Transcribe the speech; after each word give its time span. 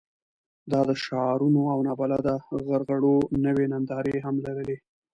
دا 0.71 0.81
د 0.89 0.91
شعارونو 1.03 1.61
او 1.73 1.77
نابلده 1.87 2.35
غرغړو 2.65 3.15
نوې 3.45 3.65
نندارې 3.73 4.15
هم 4.25 4.35
لرلې. 4.45 4.77